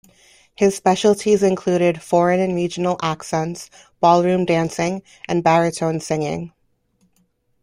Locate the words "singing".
5.99-6.53